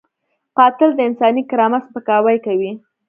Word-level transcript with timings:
قاتل 0.57 0.89
د 0.95 0.99
انساني 1.09 1.43
کرامت 1.49 1.81
سپکاوی 1.87 2.37
کوي 2.45 2.71